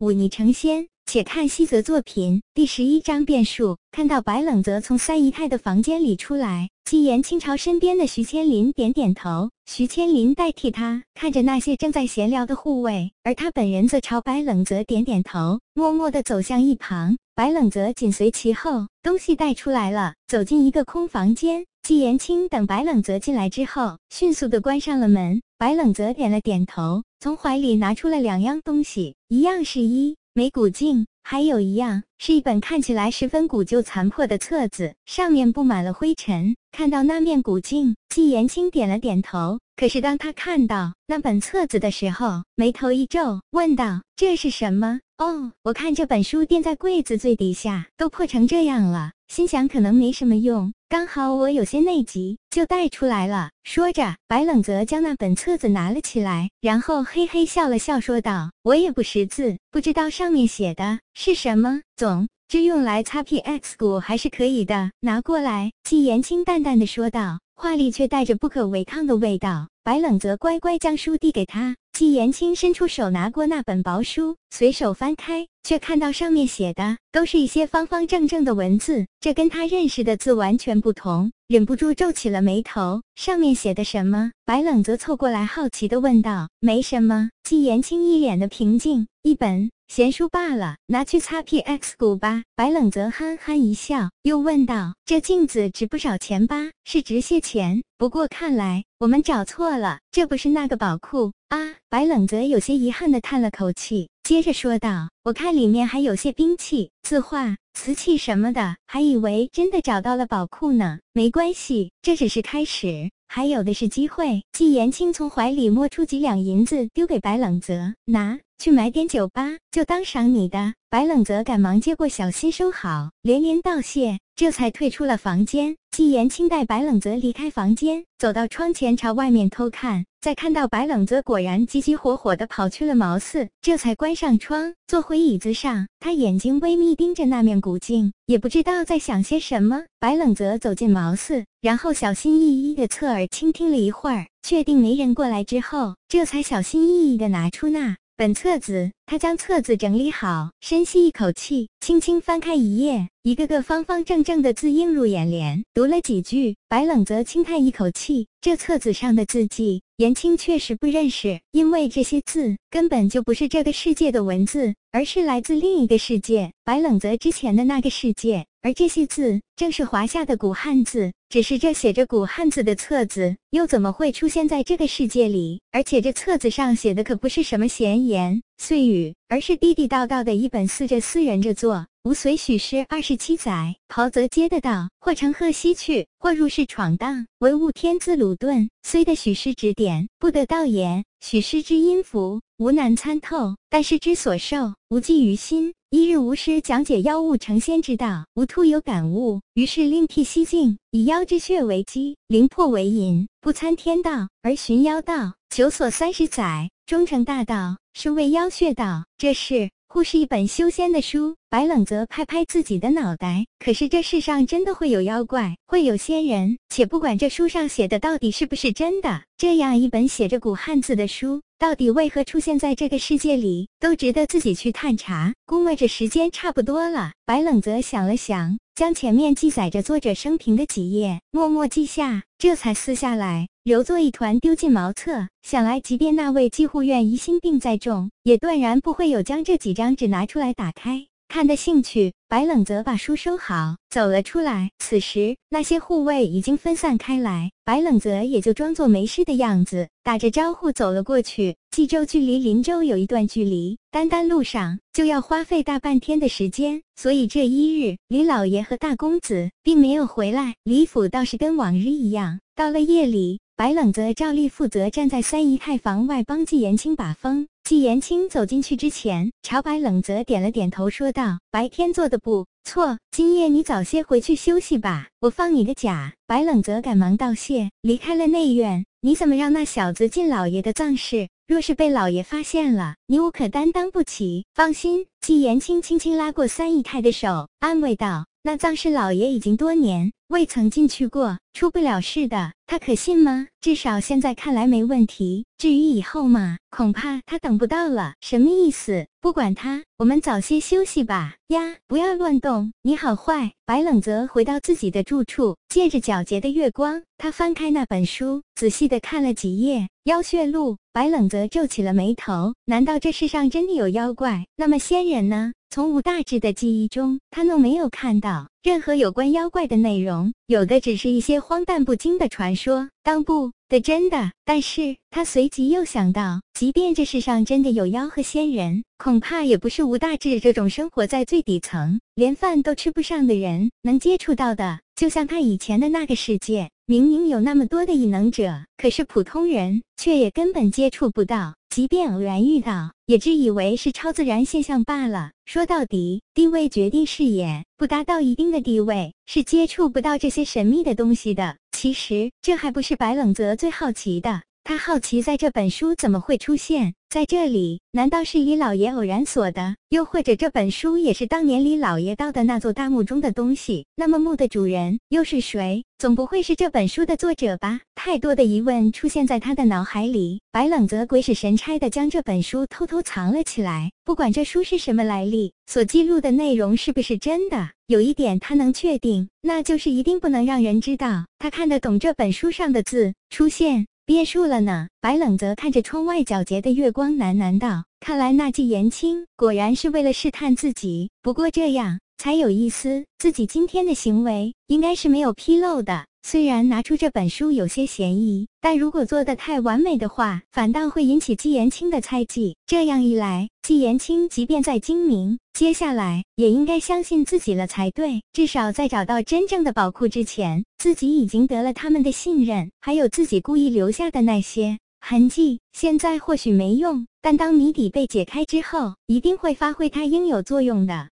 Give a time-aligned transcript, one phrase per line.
[0.00, 0.88] 忤逆成仙。
[1.04, 3.76] 且看西泽作品第十一章变数。
[3.90, 9.50] 看到白冷泽从三姨太的房间里出来，季言清朝身边的徐千林点点头。
[9.66, 17.16] 徐千林代替他看着那些正在闲聊的护卫，而他本人则朝白冷泽点点头，默默地走向一旁。
[17.34, 21.66] 白冷泽紧随其后，东西带出来了，走进一个空房间。
[21.82, 25.42] 季言清等白冷泽进来之后，迅速地关上了门。
[25.60, 30.16] 白冷泽点了点头，从怀里拿出了两样东西，一样是一。
[30.32, 36.56] 枚古镜，还有一样是一本看起来十分古旧残破的册子，上面布满了灰尘。
[36.72, 39.58] 看到那面古镜，季言清点了点头。
[39.76, 53.50] 可是当他看到那本册子的时候，眉头一皱，问道：“这是什么？”“哦，我看这本书垫在柜子最底下，都破成这样了，心想可能没什么用。”刚好我有些内急，就带出来了。
[53.62, 61.82] 说着，白冷泽将那本册子拿了起来，然后嘿嘿笑了笑，说道：“我也不识字，不知道上面写的是什么。
[61.96, 69.68] 总之用来擦 PX 骨还是可以的，拿过来。”季言清淡淡的说道，话里却带着不可违抗的味道。
[69.84, 71.76] 白冷泽乖乖将书递给他。
[72.00, 83.02] 季言清伸出手拿过那本薄书，随手翻开，却看到上面写的都是一些方方正正的文字，这跟他认识的字完全不同，忍不住皱起了眉头。
[83.16, 84.32] 上面写的什么？
[84.46, 86.48] 白冷泽凑过来，好奇的问道。
[86.58, 87.28] 没什么。
[87.42, 92.44] 季言清一脸的平静，一本闲书罢了，拿去擦 PX 股吧。
[92.56, 101.32] 白冷泽憨憨一笑，又问道：“这镜子值不少钱吧？”是值些钱，不过看来我们找错了，这不是那个宝库。
[101.50, 101.74] 啊！
[101.88, 111.00] 白冷泽有些遗憾地叹了口气，接着说道：“我看里面还有些兵器、字画、瓷器什么的，还以为真的找到了宝库呢。
[111.12, 124.18] 没关系，这只是开始，还有的是机会。”季言青从怀里摸出几两银子，丢给白冷泽：“拿去买点酒吧，就当赏你的。”白冷泽赶忙接过，小心收好，连连道谢。
[124.36, 125.76] 这才退出了房间。
[125.90, 135.86] 季言清带白冷泽离开房间，走到窗前朝外面偷看，再看到白冷泽果然急急火火地跑去了茅寺，这才关上窗，坐回椅子上。
[135.98, 139.84] 他眼睛微眯，盯着那面古镜，也不知道在想些什么。
[139.98, 147.96] 白冷泽走进茅寺，然后小心翼翼地侧耳倾听了一会儿，确定没人过来之后，这才小心翼翼地拿出那。
[148.20, 168.46] 本册子，他将册子整理好，深吸一口气，轻轻翻开一页，一个个方方正正的字映入眼帘，读了几句，白冷泽轻叹一口气，这册子上的字迹，言青确实不认识，因为这些字根本就不是这个世界的文字，而是来自另一个世界，白冷泽之前的那个世界。
[168.62, 175.60] 而这些字正是华夏的古汉字，只是这写着古汉字的册子又怎么会出现在这个世界里？
[175.72, 181.86] 而且这册子上写的可不是什么闲言碎语，而是地地道道的一本四着私人着作。
[182.04, 191.04] 吾随许师二十七载，袍泽接得道，或乘鹤西去，或入室闯荡，唯吾天资鲁钝，虽得许师指点，不得道也。
[191.20, 195.74] 许师之音符，吾难参透，但师之所受，无记于心。
[195.90, 209.04] 一日，无师讲解妖物成仙之道，吾突有感悟，于是另辟蹊径，以妖之血为基，灵魄为引，不参天道而寻妖道，求索三十载，终成大道，是谓妖血道。
[209.18, 211.34] 这是忽是一本修仙的书。
[211.48, 216.58] 白冷则拍拍自己的脑袋，可是这世上真的会有妖怪，会有仙人？
[216.68, 225.34] 且不管这书上写的到底是不是真的，这样一本写着古汉字的书，到底为何出现在这个世界里，都值得自己去探查。
[225.44, 235.28] 估摸着时间差不多了，白冷泽想了想，将前面记载着作者生平的几页默默记下，这才撕下来，揉作一团丢进茅厕。
[235.42, 241.09] 想来，即便那位济护院疑心病再重，也断然不会有将这几张纸拿出来打开。
[241.30, 244.72] 看的兴趣，白冷泽把书收好，走了出来。
[244.80, 251.54] 此时，那些护卫已经分散开来，白冷泽也就装作没事的样子，打着招呼走了过去。
[251.70, 260.56] 冀州距离林州有一段距离，单单路上就要花费大半天的时间，所以这一日，李老爷和大公子并没有回来。
[260.64, 267.46] 李府倒是跟往日一样，到了夜里，白冷泽照例负责站在三姨太房外帮季言清把风。
[267.62, 278.84] 季言清走进去之前，朝白冷泽点了点头，说道：“白天做的不错，今夜你早些回去休息吧，我放你个假。”白冷泽赶忙道谢，离开了内院。
[279.02, 281.28] 你怎么让那小子进老爷的葬室？
[281.46, 284.44] 若是被老爷发现了，你我可担当不起。
[284.54, 285.06] 放心。
[285.20, 292.54] 季言清轻轻拉过三姨太的手，安慰道：“那藏室老爷已经多年未曾进去过，出不了事的。
[292.66, 293.48] 他可信吗？
[293.60, 295.44] 至少现在看来没问题。
[295.58, 298.14] 至于以后嘛，恐怕他等不到了。
[298.22, 299.06] 什么意思？
[299.20, 301.34] 不管他，我们早些休息吧。
[301.48, 302.72] 呀，不要乱动！
[302.80, 303.52] 你好坏！
[303.66, 309.86] 白冷泽回到自己的住处，借着皎洁的月光，他翻开那本书，仔细的看了几页。
[310.04, 310.78] 妖血录。
[310.92, 312.54] 白冷泽皱起了眉头。
[312.64, 314.46] 难道这世上真的有妖怪？
[314.56, 315.52] 那么仙人呢？
[315.72, 322.90] 从吴大志的记忆中，他弄没有看到任何有关妖怪的内容，有的只是一些荒诞不经的传说。
[323.04, 334.80] 当不的真的，但是他随即又想到，即便这世上真的有妖和仙人，恐怕也不是吴大志这种生活在最底层、连饭都吃不上的人能接触到的。
[335.00, 341.54] 就像他以前的那个世界，明明有那么多的异能者，可是普通人却也根本接触不到。
[341.70, 345.30] 即便偶然遇到，也只以为是超自然现象罢了。
[345.46, 351.56] 说到底，地位决定视野，不达到一定的地位，是接触不到这些神秘的东西的。
[351.72, 354.42] 其实，这还不是白冷泽最好奇的。
[354.70, 357.80] 他好奇，在这本书怎么会出现在这里？
[357.90, 359.74] 难道是李老爷偶然锁的？
[359.88, 363.84] 又或者这本书也是当年李老爷盗的那座大墓中的东西？
[363.96, 365.84] 那么墓的主人又是谁？
[365.98, 367.80] 总不会是这本书的作者吧？
[367.96, 370.40] 太多的疑问出现在他的脑海里。
[370.52, 373.90] 白冷则鬼使神差的将这本书偷偷藏了起来。
[374.04, 383.14] 不管这书是什么来历，所记录的内容是不是真的，有一点他能确定，那就是一定不能让人知道他看得懂这本书上的字。
[383.30, 383.88] 出现。
[384.10, 384.88] 别墅了呢？
[385.00, 391.12] 白冷则看着窗外皎洁的月光，喃喃道：“看来那季言青果然是为了试探自己。
[391.22, 402.56] 不过这样才有意思，自己今天的行为应该是没有纰漏的。”虽然拿出这本书有些嫌疑，但如果做的太完美的话，反倒会引起季言清的猜忌。
[402.66, 408.22] 这样一来，季言清即便再精明，接下来也应该相信自己了才对。
[408.32, 415.60] 至少在找到真正的宝库之前，自己已经得了他们的信任，还有自己故意留下的那些痕迹。
[415.72, 421.10] 现在或许没用，但当谜底被解开之后，一定会发挥它应有作用的。